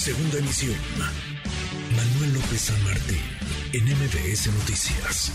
Segunda 0.00 0.38
emisión. 0.38 0.78
Manuel 1.94 2.32
López 2.32 2.58
San 2.58 2.84
Martín, 2.84 3.18
en 3.74 3.84
MBS 3.84 4.46
Noticias. 4.46 5.30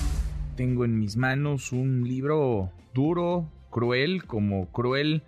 Tengo 0.58 0.86
en 0.86 0.98
mis 0.98 1.18
manos 1.18 1.72
un 1.72 2.04
libro 2.08 2.72
duro, 2.92 3.48
cruel, 3.70 4.26
como 4.26 4.72
cruel 4.72 5.22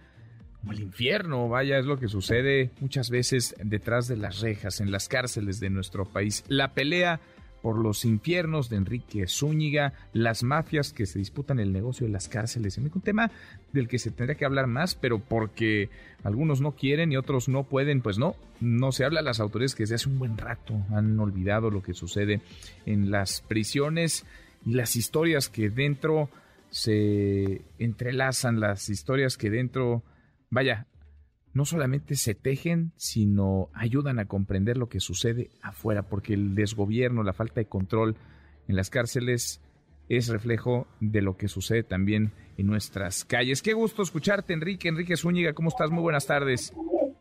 como 0.60 0.72
el 0.72 0.80
infierno. 0.80 1.50
Vaya, 1.50 1.78
es 1.78 1.86
lo 1.86 2.00
que 2.00 2.08
sucede 2.08 2.72
muchas 2.80 3.12
veces 3.12 3.54
detrás 3.64 4.08
de 4.08 4.18
las 4.18 4.40
rejas, 4.40 4.82
en 4.82 4.90
las 4.90 5.08
cárceles 5.08 5.60
de 5.60 5.70
nuestro 5.70 6.06
país. 6.06 6.44
La 6.48 6.74
pelea 6.74 7.20
por 7.62 7.78
los 7.78 8.06
infiernos 8.06 8.70
de 8.70 8.78
Enrique 8.78 9.28
Zúñiga, 9.28 9.94
las 10.14 10.44
mafias 10.44 10.94
que 10.94 11.06
se 11.06 11.20
disputan 11.20 11.60
el 11.60 11.74
negocio 11.74 12.06
de 12.06 12.14
las 12.14 12.28
cárceles. 12.28 12.78
Un 12.78 12.90
tema 13.02 13.32
del 13.74 13.88
que 13.88 14.00
se 14.00 14.12
tendría 14.12 14.38
que 14.38 14.46
hablar 14.46 14.68
más, 14.68 14.96
pero 14.96 15.20
porque 15.20 15.90
algunos 16.24 16.62
no 16.62 16.74
quieren 16.74 17.12
y 17.12 17.18
otros 17.18 17.50
no 17.50 17.64
pueden, 17.64 18.02
pues 18.02 18.18
no, 18.18 18.36
no 18.60 18.92
se 18.92 19.06
habla. 19.06 19.22
Las 19.22 19.40
autoridades 19.40 19.76
que 19.76 19.84
desde 19.84 19.96
hace 19.96 20.10
un 20.10 20.20
buen 20.20 20.38
rato 20.38 20.74
han 20.92 21.20
olvidado 21.20 21.70
lo 21.70 21.82
que 21.82 21.94
sucede 21.94 22.42
en 22.86 23.12
las 23.12 23.42
prisiones 23.42 24.26
y 24.66 24.74
las 24.74 24.96
historias 24.96 25.50
que 25.50 25.70
dentro 25.70 26.30
se 26.70 27.62
entrelazan, 27.80 28.60
las 28.60 28.90
historias 28.90 29.38
que 29.38 29.50
dentro, 29.50 30.04
vaya, 30.50 30.86
no 31.58 31.66
solamente 31.66 32.16
se 32.16 32.36
tejen, 32.36 32.92
sino 32.98 33.70
ayudan 33.74 34.20
a 34.20 34.26
comprender 34.26 34.78
lo 34.78 34.90
que 34.90 35.00
sucede 35.00 35.50
afuera, 35.64 36.04
porque 36.04 36.36
el 36.36 36.54
desgobierno, 36.54 37.24
la 37.24 37.34
falta 37.34 37.60
de 37.60 37.66
control 37.66 38.16
en 38.68 38.76
las 38.76 38.92
cárceles 38.92 39.60
es 40.08 40.30
reflejo 40.30 40.86
de 41.00 41.24
lo 41.24 41.36
que 41.36 41.48
sucede 41.48 41.82
también 41.82 42.32
en 42.60 42.68
nuestras 42.68 43.26
calles. 43.26 43.64
Qué 43.64 43.74
gusto 43.74 44.04
escucharte, 44.04 44.54
Enrique. 44.54 44.88
Enrique 44.88 45.18
Zúñiga, 45.18 45.54
¿cómo 45.54 45.70
estás? 45.70 45.90
Muy 45.90 46.04
buenas 46.04 46.28
tardes. 46.28 46.72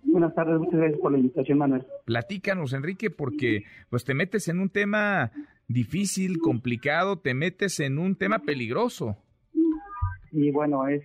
Buenas 0.02 0.34
tardes, 0.34 0.58
muchas 0.58 0.80
gracias 0.80 1.00
por 1.00 1.12
la 1.12 1.18
invitación, 1.18 1.56
Manuel. 1.56 1.86
Platícanos, 2.04 2.74
Enrique, 2.74 3.08
porque 3.08 3.64
pues 3.88 4.04
te 4.04 4.12
metes 4.12 4.48
en 4.48 4.60
un 4.60 4.68
tema 4.68 5.32
difícil, 5.66 6.40
complicado, 6.40 7.18
te 7.18 7.32
metes 7.32 7.80
en 7.80 7.98
un 7.98 8.16
tema 8.16 8.40
peligroso. 8.40 9.16
Y 10.30 10.50
bueno, 10.50 10.86
es, 10.86 11.02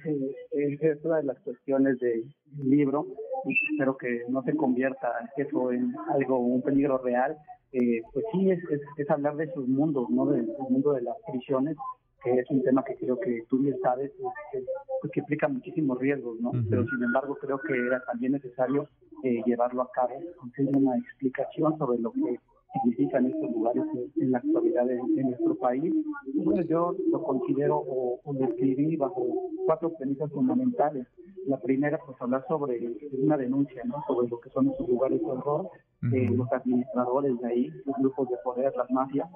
es, 0.52 1.06
una 1.06 1.18
de 1.18 1.24
las 1.24 1.40
cuestiones 1.40 1.98
del 2.00 2.26
libro. 2.64 3.08
Y 3.46 3.56
espero 3.72 3.98
que 3.98 4.24
no 4.30 4.44
se 4.44 4.56
convierta 4.56 5.12
eso 5.36 5.72
en 5.72 5.94
algo, 6.14 6.40
un 6.40 6.62
peligro 6.62 6.98
real. 7.00 7.38
Eh, 7.72 8.02
pues 8.14 8.26
sí, 8.32 8.52
es, 8.52 8.60
es, 8.98 9.10
hablar 9.10 9.36
de 9.38 9.52
sus 9.54 9.68
mundos, 9.68 10.10
¿no? 10.10 10.26
Del, 10.26 10.48
mundo 10.70 10.94
de 10.94 11.02
las 11.02 11.16
prisiones, 11.32 11.78
que 12.24 12.32
es 12.34 12.50
un 12.52 12.62
tema 12.64 12.84
que 12.84 12.96
creo 12.96 13.18
que 13.20 13.44
tú 13.50 13.60
bien 13.60 13.78
sabes, 13.82 14.12
que, 14.52 14.64
pues, 15.00 15.12
que 15.14 15.22
implica 15.22 15.48
muchísimos 15.48 15.98
riesgos, 15.98 16.40
¿no? 16.42 16.52
Pero 16.70 16.86
sin 16.88 17.02
embargo, 17.02 17.38
creo 17.40 17.60
que 17.60 17.74
era 17.74 18.04
también 18.04 18.34
necesario 18.34 18.88
eh, 19.24 19.42
llevarlo 19.46 19.84
a 19.84 19.92
cabo, 19.92 20.20
hacer 20.52 20.76
una 20.76 20.98
explicación 20.98 21.78
sobre 21.78 22.00
lo 22.00 22.12
que 22.12 22.38
significan 22.74 23.26
estos 23.26 23.52
lugares 23.52 23.84
en, 24.16 24.32
la 24.32 24.38
actualidad 24.38 24.90
en, 24.90 25.30
nuestro 25.30 25.56
país. 25.56 25.94
Bueno, 26.34 26.62
yo 26.64 26.96
lo 27.12 27.24
considero 27.24 27.78
o, 27.78 28.20
o 28.24 28.34
describí 28.34 28.96
bajo 28.96 29.52
cuatro 29.66 29.94
premisas 29.94 30.32
fundamentales. 30.32 31.08
La 31.48 31.60
primera, 31.60 32.00
pues 32.06 32.18
hablar 32.22 32.46
sobre 32.48 32.80
una 33.14 33.38
denuncia, 33.38 33.84
¿no? 33.86 34.04
Sobre 34.08 34.30
lo 34.30 34.40
que 34.40 34.50
son 34.52 34.70
estos 34.70 34.88
lugares 34.88 35.20
de 35.20 35.26
horror, 35.26 35.70
eh, 36.14 36.30
los 36.30 36.52
administradores 36.52 37.40
de 37.40 37.48
ahí, 37.48 37.70
los 37.86 37.96
grupos 37.98 38.30
de 38.30 38.38
poder, 38.44 38.74
las 38.76 38.90
mafias, 38.92 39.30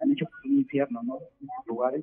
han 0.00 0.10
hecho 0.10 0.26
un 0.44 0.58
infierno, 0.58 1.02
¿no? 1.02 1.18
En 1.40 1.48
estos 1.48 1.66
lugares. 1.66 2.02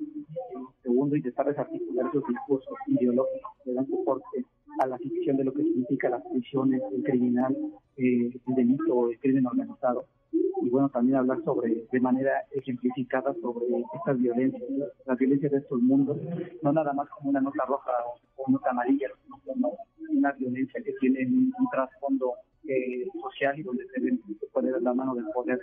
Segundo, 0.82 1.16
intentar 1.16 1.46
desarticular 1.46 2.06
esos 2.06 2.22
discursos 2.28 2.74
ideológicos 2.86 3.52
que 3.64 3.74
dan 3.74 3.86
soporte 3.88 4.44
a 4.80 4.86
la 4.86 4.98
ficción 4.98 5.36
de 5.36 5.44
lo 5.44 5.52
que 5.52 5.64
significa 5.64 6.08
las 6.08 6.22
prisiones, 6.26 6.80
el 6.92 7.02
criminal, 7.02 7.56
eh, 7.96 8.30
el 8.46 8.54
delito, 8.54 9.10
el 9.10 9.18
crimen 9.18 9.46
organizado 9.46 10.04
y 10.32 10.68
bueno, 10.70 10.88
también 10.88 11.18
hablar 11.18 11.42
sobre, 11.44 11.86
de 11.90 12.00
manera 12.00 12.32
ejemplificada 12.52 13.32
sobre 13.40 13.66
estas 13.94 14.18
violencias, 14.18 14.62
las 15.06 15.18
violencias 15.18 15.52
de 15.52 15.58
estos 15.58 15.80
mundos, 15.80 16.18
no 16.62 16.72
nada 16.72 16.92
más 16.92 17.08
como 17.10 17.30
una 17.30 17.40
nota 17.40 17.64
roja 17.66 17.90
o 18.36 18.50
nota 18.50 18.70
amarilla, 18.70 19.08
sino 19.44 19.72
una 20.10 20.32
violencia 20.32 20.82
que 20.82 20.92
tiene 21.00 21.26
un, 21.26 21.52
trasfondo 21.70 22.34
eh, 22.66 23.06
social 23.22 23.58
y 23.58 23.62
donde 23.62 23.84
se, 23.88 24.00
ve, 24.00 24.18
ver 24.62 24.82
la 24.82 24.94
mano 24.94 25.14
del 25.14 25.26
poder. 25.32 25.60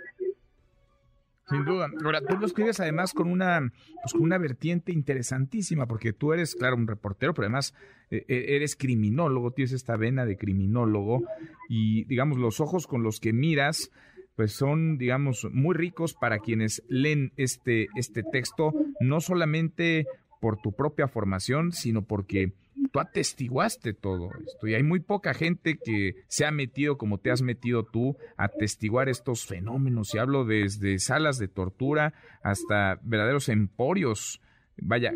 Sin 1.48 1.64
duda. 1.64 1.88
Ahora, 2.04 2.20
tú 2.22 2.36
lo 2.36 2.46
escribes 2.46 2.80
además 2.80 3.12
con 3.12 3.30
una, 3.30 3.60
pues 4.02 4.12
con 4.12 4.22
una 4.22 4.38
vertiente 4.38 4.90
interesantísima, 4.90 5.86
porque 5.86 6.12
tú 6.12 6.32
eres, 6.32 6.56
claro, 6.56 6.74
un 6.74 6.88
reportero, 6.88 7.34
pero 7.34 7.46
además 7.46 7.72
eh, 8.10 8.24
eh, 8.26 8.56
eres 8.56 8.74
criminólogo, 8.74 9.52
tienes 9.52 9.72
esta 9.72 9.96
vena 9.96 10.26
de 10.26 10.36
criminólogo 10.36 11.22
y, 11.68 12.04
digamos, 12.06 12.38
los 12.38 12.60
ojos 12.60 12.88
con 12.88 13.04
los 13.04 13.20
que 13.20 13.32
miras 13.32 13.92
pues 14.36 14.52
son, 14.52 14.98
digamos, 14.98 15.48
muy 15.50 15.74
ricos 15.74 16.14
para 16.14 16.38
quienes 16.38 16.82
leen 16.88 17.32
este, 17.36 17.88
este 17.96 18.22
texto, 18.22 18.72
no 19.00 19.20
solamente 19.20 20.06
por 20.40 20.58
tu 20.60 20.72
propia 20.72 21.08
formación, 21.08 21.72
sino 21.72 22.02
porque 22.02 22.52
tú 22.92 23.00
atestiguaste 23.00 23.94
todo 23.94 24.30
esto 24.46 24.66
y 24.66 24.74
hay 24.74 24.82
muy 24.82 25.00
poca 25.00 25.34
gente 25.34 25.78
que 25.82 26.16
se 26.28 26.44
ha 26.44 26.50
metido 26.50 26.98
como 26.98 27.18
te 27.18 27.30
has 27.30 27.42
metido 27.42 27.84
tú 27.84 28.16
a 28.36 28.44
atestiguar 28.44 29.08
estos 29.08 29.46
fenómenos 29.46 30.14
y 30.14 30.18
hablo 30.18 30.44
desde 30.44 30.98
salas 30.98 31.38
de 31.38 31.48
tortura 31.48 32.12
hasta 32.42 33.00
verdaderos 33.02 33.48
emporios, 33.48 34.40
vaya, 34.76 35.12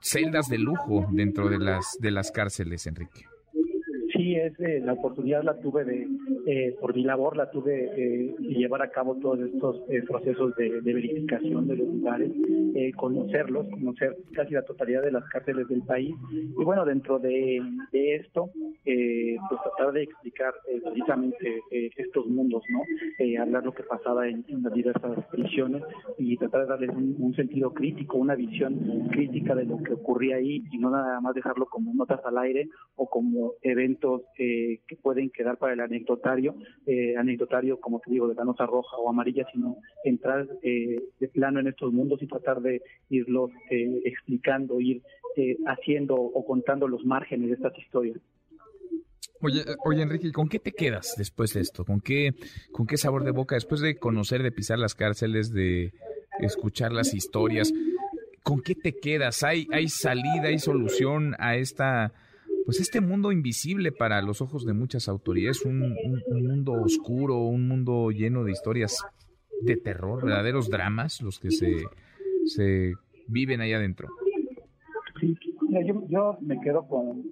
celdas 0.00 0.48
de 0.48 0.58
lujo 0.58 1.06
dentro 1.12 1.48
de 1.48 1.58
las 1.58 1.96
de 2.00 2.10
las 2.10 2.32
cárceles, 2.32 2.86
Enrique. 2.86 3.31
Sí, 4.22 4.36
es 4.36 4.52
eh, 4.60 4.80
la 4.84 4.92
oportunidad 4.92 5.42
la 5.42 5.58
tuve 5.58 5.84
de 5.84 6.06
eh, 6.46 6.76
por 6.80 6.94
mi 6.94 7.04
labor 7.04 7.36
la 7.36 7.50
tuve 7.50 7.84
eh, 7.96 8.34
de 8.36 8.54
llevar 8.54 8.82
a 8.82 8.90
cabo 8.90 9.16
todos 9.16 9.38
estos 9.40 9.80
eh, 9.88 10.02
procesos 10.02 10.54
de, 10.56 10.80
verificación 10.80 11.68
de 11.68 11.76
los 11.76 11.88
lugares, 11.88 12.30
conocerlos, 12.96 13.68
conocer 13.68 14.16
casi 14.32 14.54
la 14.54 14.62
totalidad 14.62 15.02
de 15.02 15.12
las 15.12 15.24
cárceles 15.28 15.68
del 15.68 15.82
país 15.82 16.14
y 16.32 16.64
bueno, 16.64 16.84
dentro 16.84 17.18
de, 17.18 17.62
esto, 17.92 18.50
pues 18.84 19.60
tratar 19.62 19.92
de 19.92 20.02
explicar 20.02 20.52
precisamente 20.82 21.62
estos 21.96 22.26
mundos, 22.26 22.62
¿no? 22.70 22.80
hablar 23.40 23.64
lo 23.64 23.72
que 23.72 23.84
pasaba 23.84 24.28
en, 24.28 24.44
las 24.62 24.72
diversas 24.72 25.24
prisiones 25.26 25.82
y 26.18 26.36
tratar 26.36 26.62
de 26.62 26.66
darles 26.66 26.90
un, 26.90 27.34
sentido 27.34 27.72
crítico, 27.72 28.18
una 28.18 28.34
visión 28.34 29.08
crítica 29.10 29.54
de 29.54 29.64
lo 29.64 29.82
que 29.82 29.94
ocurría 29.94 30.36
ahí 30.36 30.62
y 30.70 30.78
no 30.78 30.90
nada 30.90 31.20
más 31.20 31.34
dejarlo 31.34 31.66
como 31.66 31.94
notas 31.94 32.20
al 32.24 32.38
aire 32.38 32.68
o 32.96 33.08
como 33.08 33.52
eventos 33.62 34.11
que 34.36 34.96
pueden 35.02 35.30
quedar 35.30 35.58
para 35.58 35.72
el 35.72 35.80
anécdota 35.80 36.32
eh, 36.86 37.16
anecdotario, 37.16 37.80
como 37.80 38.00
te 38.00 38.10
digo, 38.10 38.28
de 38.28 38.34
la 38.34 38.44
nota 38.44 38.66
roja 38.66 38.96
o 38.96 39.08
amarilla, 39.08 39.46
sino 39.52 39.76
entrar 40.04 40.48
eh, 40.62 41.00
de 41.18 41.28
plano 41.28 41.60
en 41.60 41.68
estos 41.68 41.92
mundos 41.92 42.22
y 42.22 42.26
tratar 42.26 42.60
de 42.60 42.82
irlos 43.10 43.50
eh, 43.70 44.00
explicando, 44.04 44.80
ir 44.80 45.02
eh, 45.36 45.56
haciendo 45.66 46.14
o 46.14 46.44
contando 46.44 46.88
los 46.88 47.04
márgenes 47.04 47.48
de 47.48 47.54
estas 47.54 47.76
historias. 47.78 48.18
Oye, 49.40 49.62
oye 49.84 50.02
Enrique, 50.02 50.30
¿con 50.32 50.48
qué 50.48 50.58
te 50.58 50.72
quedas 50.72 51.14
después 51.18 51.52
de 51.54 51.60
esto? 51.60 51.84
¿Con 51.84 52.00
qué, 52.00 52.30
¿Con 52.70 52.86
qué 52.86 52.96
sabor 52.96 53.24
de 53.24 53.32
boca? 53.32 53.56
Después 53.56 53.80
de 53.80 53.96
conocer, 53.96 54.42
de 54.42 54.52
pisar 54.52 54.78
las 54.78 54.94
cárceles, 54.94 55.52
de 55.52 55.92
escuchar 56.40 56.92
las 56.92 57.12
historias, 57.12 57.72
¿con 58.44 58.62
qué 58.62 58.74
te 58.74 58.92
quedas? 58.92 59.42
¿Hay, 59.42 59.66
hay 59.72 59.88
salida, 59.88 60.44
hay 60.44 60.58
solución 60.58 61.34
a 61.38 61.56
esta 61.56 62.12
pues 62.64 62.80
este 62.80 63.00
mundo 63.00 63.32
invisible 63.32 63.92
para 63.92 64.22
los 64.22 64.40
ojos 64.40 64.64
de 64.64 64.72
muchas 64.72 65.08
autoridades, 65.08 65.64
un, 65.64 65.96
mundo 66.28 66.72
oscuro, 66.72 67.38
un 67.38 67.68
mundo 67.68 68.10
lleno 68.10 68.44
de 68.44 68.52
historias 68.52 69.04
de 69.62 69.76
terror, 69.76 70.24
verdaderos 70.24 70.68
dramas, 70.68 71.20
los 71.22 71.38
que 71.38 71.50
se, 71.50 71.82
se 72.44 72.94
viven 73.28 73.60
ahí 73.60 73.72
adentro. 73.72 74.08
Sí, 75.20 75.36
yo, 75.86 76.04
yo 76.08 76.38
me 76.40 76.60
quedo 76.60 76.86
con, 76.86 77.24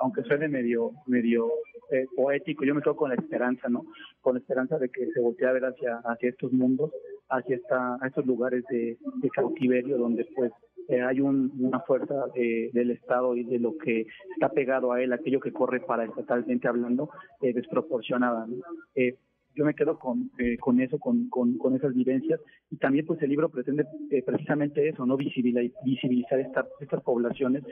aunque 0.00 0.22
suene 0.22 0.48
medio, 0.48 0.92
medio 1.06 1.48
eh, 1.90 2.06
poético, 2.16 2.64
yo 2.64 2.74
me 2.74 2.82
quedo 2.82 2.96
con 2.96 3.10
la 3.10 3.16
esperanza, 3.16 3.68
¿no? 3.68 3.84
Con 4.20 4.34
la 4.34 4.40
esperanza 4.40 4.78
de 4.78 4.88
que 4.88 5.10
se 5.12 5.20
voltee 5.20 5.48
a 5.48 5.52
ver 5.52 5.64
hacia, 5.64 5.96
hacia 6.04 6.30
estos 6.30 6.52
mundos, 6.52 6.92
hacia 7.28 7.56
esta, 7.56 7.96
a 8.00 8.06
estos 8.06 8.24
lugares 8.26 8.64
de 8.70 8.96
cautiverio 9.34 9.98
donde 9.98 10.26
pues 10.34 10.52
eh, 10.88 11.02
hay 11.02 11.20
una 11.20 11.80
fuerza 11.80 12.26
del 12.34 12.90
Estado 12.90 13.36
y 13.36 13.44
de 13.44 13.58
lo 13.58 13.76
que 13.78 14.06
está 14.34 14.50
pegado 14.50 14.92
a 14.92 15.02
él, 15.02 15.12
aquello 15.12 15.40
que 15.40 15.52
corre 15.52 15.80
para 15.80 16.04
estatalmente 16.04 16.68
hablando, 16.68 17.10
eh, 17.40 17.52
desproporcionada. 17.52 18.46
Eh, 18.94 19.16
yo 19.54 19.64
me 19.64 19.74
quedo 19.74 19.98
con, 19.98 20.30
con 20.60 20.80
eso, 20.80 20.98
con, 20.98 21.28
con, 21.28 21.76
esas 21.76 21.94
vivencias. 21.94 22.40
Y 22.70 22.76
también 22.76 23.06
pues 23.06 23.20
el 23.22 23.30
libro 23.30 23.48
pretende 23.48 23.84
precisamente 24.24 24.88
eso, 24.88 25.06
no 25.06 25.16
visibilizar, 25.16 25.64
visibilizar 25.84 26.40
estas 26.40 26.66
estas 26.80 27.02
poblaciones, 27.02 27.62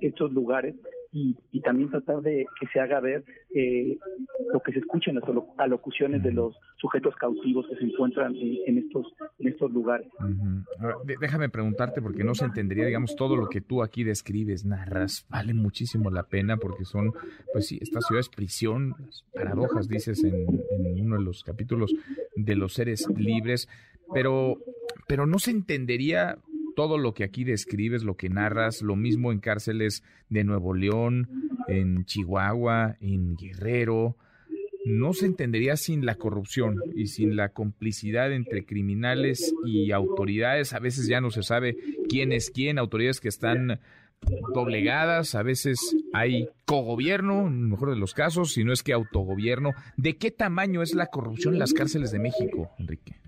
estos 0.00 0.32
lugares 0.32 0.74
y, 1.12 1.60
también 1.60 1.90
tratar 1.90 2.22
de 2.22 2.46
que 2.58 2.66
se 2.72 2.80
haga 2.80 3.00
ver 3.00 3.24
eh, 3.54 3.98
lo 4.52 4.60
que 4.60 4.72
se 4.72 4.78
escucha 4.78 5.10
en 5.10 5.16
las 5.16 5.24
alocuciones 5.58 6.22
de 6.22 6.32
los 6.32 6.56
sujetos 6.76 7.14
cautivos 7.16 7.66
que 7.68 7.76
se 7.76 7.84
encuentran 7.84 8.34
en, 8.34 8.78
estos 8.78 9.06
en 9.38 9.48
estos 9.48 9.70
lugares. 9.70 10.08
déjame 11.20 11.48
preguntarte 11.48 12.00
porque 12.00 12.24
no 12.24 12.34
se 12.34 12.44
entendería, 12.44 12.86
digamos, 12.86 13.16
todo 13.16 13.36
lo 13.36 13.48
que 13.48 13.60
tú 13.60 13.82
aquí 13.82 14.04
describes, 14.04 14.64
narras, 14.64 15.26
vale 15.28 15.52
muchísimo 15.52 16.10
la 16.10 16.24
pena 16.24 16.56
porque 16.56 16.84
son, 16.84 17.12
pues 17.52 17.66
sí, 17.66 17.78
esta 17.80 18.00
ciudad 18.00 18.20
es 18.20 18.28
prisión, 18.28 18.94
paradojas, 19.34 19.88
dices 19.88 20.24
en, 20.24 20.46
en 20.70 20.98
uno 21.00 21.16
de 21.16 21.24
los 21.24 21.42
capítulos 21.44 21.92
de 22.36 22.56
los 22.56 22.74
seres 22.74 23.06
libres, 23.16 23.68
pero, 24.12 24.58
pero 25.06 25.26
no 25.26 25.38
se 25.38 25.50
entendería 25.50 26.38
todo 26.76 26.98
lo 26.98 27.14
que 27.14 27.24
aquí 27.24 27.44
describes, 27.44 28.04
lo 28.04 28.16
que 28.16 28.28
narras, 28.28 28.82
lo 28.82 28.96
mismo 28.96 29.32
en 29.32 29.40
cárceles 29.40 30.02
de 30.28 30.44
Nuevo 30.44 30.74
León, 30.74 31.28
en 31.68 32.04
Chihuahua, 32.04 32.96
en 33.00 33.36
Guerrero, 33.36 34.16
no 34.84 35.12
se 35.12 35.26
entendería 35.26 35.76
sin 35.76 36.06
la 36.06 36.14
corrupción 36.14 36.76
y 36.94 37.08
sin 37.08 37.36
la 37.36 37.50
complicidad 37.50 38.32
entre 38.32 38.64
criminales 38.64 39.54
y 39.64 39.92
autoridades. 39.92 40.72
A 40.72 40.78
veces 40.78 41.06
ya 41.06 41.20
no 41.20 41.30
se 41.30 41.42
sabe 41.42 41.76
quién 42.08 42.32
es 42.32 42.50
quién, 42.50 42.78
autoridades 42.78 43.20
que 43.20 43.28
están 43.28 43.80
doblegadas, 44.54 45.34
a 45.34 45.42
veces 45.42 45.78
hay 46.12 46.48
cogobierno, 46.64 47.46
en 47.46 47.54
el 47.54 47.68
mejor 47.68 47.90
de 47.90 47.96
los 47.96 48.14
casos, 48.14 48.52
si 48.52 48.64
no 48.64 48.72
es 48.72 48.82
que 48.82 48.92
autogobierno. 48.92 49.72
¿De 49.96 50.16
qué 50.16 50.30
tamaño 50.30 50.82
es 50.82 50.94
la 50.94 51.06
corrupción 51.06 51.54
en 51.54 51.60
las 51.60 51.72
cárceles 51.72 52.10
de 52.10 52.18
México, 52.18 52.70
Enrique? 52.78 53.20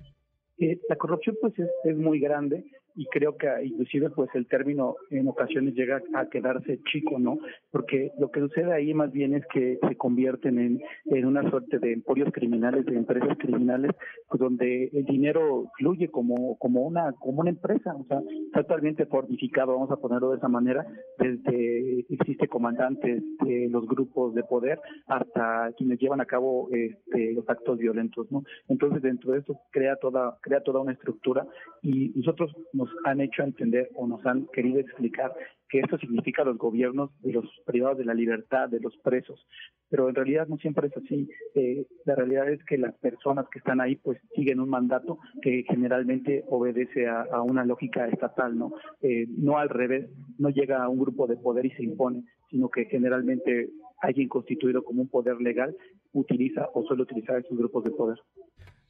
La 0.88 0.96
corrupción 0.96 1.36
pues 1.40 1.54
es, 1.84 1.96
muy 1.96 2.20
grande 2.20 2.64
y 2.94 3.06
creo 3.06 3.36
que 3.36 3.48
inclusive 3.64 4.10
pues 4.10 4.28
el 4.34 4.46
término 4.46 4.96
en 5.10 5.26
ocasiones 5.28 5.74
llega 5.74 6.02
a 6.14 6.28
quedarse 6.28 6.80
chico, 6.90 7.18
¿no? 7.18 7.38
Porque 7.70 8.12
lo 8.18 8.30
que 8.30 8.40
sucede 8.40 8.72
ahí 8.72 8.92
más 8.92 9.10
bien 9.12 9.34
es 9.34 9.44
que 9.52 9.78
se 9.88 9.96
convierten 9.96 10.58
en, 10.58 10.80
en 11.06 11.24
una 11.24 11.48
suerte 11.48 11.78
de 11.78 11.92
emporios 11.92 12.30
criminales, 12.32 12.84
de 12.84 12.96
empresas 12.96 13.36
criminales, 13.38 13.92
pues 14.28 14.40
donde 14.40 14.90
el 14.92 15.04
dinero 15.04 15.70
fluye 15.78 16.08
como, 16.08 16.58
como 16.58 16.82
una, 16.82 17.12
como 17.12 17.40
una 17.40 17.50
empresa, 17.50 17.94
o 17.94 18.04
sea, 18.04 18.20
totalmente 18.52 19.06
fortificado, 19.06 19.72
vamos 19.72 19.90
a 19.90 19.96
ponerlo 19.96 20.30
de 20.30 20.36
esa 20.36 20.48
manera, 20.48 20.86
desde 21.18 22.04
existe 22.10 22.48
comandantes 22.48 23.22
de 23.44 23.68
los 23.70 23.86
grupos 23.86 24.34
de 24.34 24.42
poder 24.44 24.78
hasta 25.06 25.72
quienes 25.76 25.98
llevan 25.98 26.20
a 26.20 26.26
cabo 26.26 26.68
este, 26.70 27.32
los 27.32 27.48
actos 27.48 27.78
violentos, 27.78 28.30
¿no? 28.30 28.42
Entonces 28.68 29.02
dentro 29.02 29.32
de 29.32 29.40
eso 29.40 29.60
crea 29.70 29.96
toda, 29.96 30.38
crea 30.52 30.62
toda 30.62 30.80
una 30.80 30.92
estructura 30.92 31.46
y 31.80 32.10
nosotros 32.14 32.52
nos 32.74 32.90
han 33.04 33.20
hecho 33.22 33.42
entender 33.42 33.88
o 33.94 34.06
nos 34.06 34.24
han 34.26 34.46
querido 34.52 34.80
explicar 34.80 35.32
que 35.68 35.80
esto 35.80 35.96
significa 35.96 36.44
los 36.44 36.58
gobiernos 36.58 37.10
de 37.22 37.32
los 37.32 37.46
privados 37.64 37.96
de 37.96 38.04
la 38.04 38.12
libertad, 38.12 38.68
de 38.68 38.80
los 38.80 38.94
presos. 38.98 39.46
Pero 39.88 40.10
en 40.10 40.14
realidad 40.14 40.46
no 40.46 40.58
siempre 40.58 40.88
es 40.88 40.96
así. 40.98 41.30
Eh, 41.54 41.86
la 42.04 42.14
realidad 42.14 42.50
es 42.50 42.62
que 42.64 42.76
las 42.76 42.94
personas 42.98 43.46
que 43.50 43.58
están 43.58 43.80
ahí 43.80 43.96
pues 43.96 44.18
siguen 44.34 44.60
un 44.60 44.68
mandato 44.68 45.18
que 45.40 45.64
generalmente 45.66 46.44
obedece 46.48 47.08
a, 47.08 47.40
una 47.40 47.64
lógica 47.64 48.06
estatal, 48.08 48.58
¿no? 48.58 48.72
Eh, 49.00 49.26
no 49.30 49.56
al 49.56 49.70
revés, 49.70 50.10
no 50.38 50.50
llega 50.50 50.84
a 50.84 50.88
un 50.90 50.98
grupo 50.98 51.26
de 51.26 51.36
poder 51.36 51.64
y 51.64 51.70
se 51.70 51.84
impone, 51.84 52.24
sino 52.50 52.68
que 52.68 52.84
generalmente 52.84 53.70
alguien 54.02 54.28
constituido 54.28 54.84
como 54.84 55.00
un 55.00 55.08
poder 55.08 55.40
legal 55.40 55.74
utiliza 56.12 56.68
o 56.74 56.84
suele 56.84 57.04
utilizar 57.04 57.38
esos 57.38 57.56
grupos 57.56 57.84
de 57.84 57.90
poder. 57.92 58.18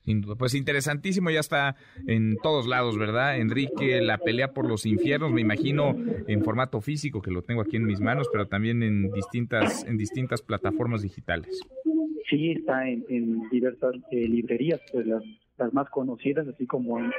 Sin 0.04 0.20
duda. 0.20 0.34
Pues 0.34 0.54
interesantísimo, 0.54 1.30
ya 1.30 1.40
está 1.40 1.76
en 2.06 2.36
todos 2.42 2.66
lados, 2.66 2.98
¿verdad? 2.98 3.38
Enrique, 3.38 4.00
la 4.00 4.18
pelea 4.18 4.52
por 4.52 4.68
los 4.68 4.84
infiernos, 4.84 5.30
me 5.30 5.40
imagino 5.40 5.94
en 6.26 6.42
formato 6.42 6.80
físico, 6.80 7.22
que 7.22 7.30
lo 7.30 7.42
tengo 7.42 7.62
aquí 7.62 7.76
en 7.76 7.84
mis 7.84 8.00
manos, 8.00 8.28
pero 8.32 8.48
también 8.48 8.82
en 8.82 9.12
distintas, 9.12 9.84
en 9.84 9.96
distintas 9.96 10.42
plataformas 10.42 11.02
digitales. 11.02 11.60
Sí, 12.28 12.52
está 12.52 12.88
en, 12.88 13.04
diversas 13.50 13.94
eh, 14.10 14.26
librerías, 14.26 14.80
pues 14.90 15.06
las, 15.06 15.22
más 15.72 15.88
conocidas, 15.90 16.48
así 16.48 16.66
como 16.66 16.98
en, 16.98 17.12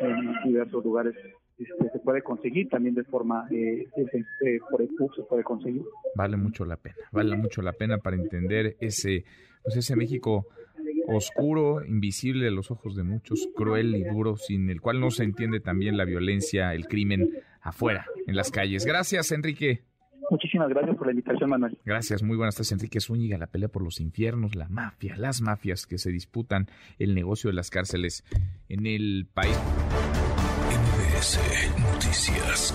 diversos 0.44 0.84
lugares 0.84 1.16
este, 1.58 1.90
se 1.94 2.00
puede 2.00 2.22
conseguir, 2.22 2.68
también 2.68 2.96
de 2.96 3.04
forma 3.06 3.48
eh, 3.52 3.88
eh, 3.96 4.60
por 4.70 4.82
el 4.82 4.90
se 5.16 5.24
puede 5.24 5.44
conseguir. 5.44 5.84
Vale 6.16 6.36
mucho 6.36 6.66
la 6.66 6.76
pena, 6.76 6.96
vale 7.12 7.38
mucho 7.38 7.62
la 7.62 7.72
pena 7.72 8.00
para 8.00 8.18
entender 8.18 8.76
ese, 8.82 9.24
pues 9.64 9.78
ese 9.78 9.96
México 9.96 10.48
oscuro, 11.08 11.86
invisible 11.86 12.48
a 12.48 12.52
los 12.52 12.72
ojos 12.72 12.96
de 12.96 13.04
muchos, 13.04 13.50
cruel 13.56 13.96
y 13.96 14.04
duro, 14.04 14.38
sin 14.38 14.70
el 14.70 14.82
cual 14.82 15.00
no 15.00 15.12
se 15.12 15.24
entiende 15.24 15.60
también 15.60 15.98
la 15.98 16.06
violencia, 16.06 16.74
el 16.74 16.88
crimen 16.88 17.30
afuera, 17.62 18.06
en 18.28 18.36
las 18.36 18.52
calles. 18.52 18.86
Gracias, 18.86 19.32
Enrique. 19.32 19.84
Muchísimas 20.30 20.70
gracias 20.70 20.96
por 20.96 21.08
la 21.08 21.12
invitación, 21.12 21.50
Manuel. 21.50 21.78
Gracias, 21.86 22.24
muy 22.24 22.38
buenas 22.38 22.56
tardes, 22.56 22.72
Enrique 22.72 23.00
Zúñiga. 23.00 23.38
La 23.38 23.48
pelea 23.48 23.70
por 23.70 23.84
los 23.84 24.00
infiernos, 24.00 24.56
la 24.56 24.70
mafia, 24.70 25.16
las 25.18 25.42
mafias 25.42 25.86
que 25.86 25.98
se 25.98 26.12
disputan 26.12 26.68
el 26.98 27.14
negocio 27.14 27.50
de 27.50 27.56
las 27.56 27.70
cárceles 27.70 28.24
en 28.70 28.88
el 28.88 29.28
país. 29.34 29.58
Noticias. 31.94 32.74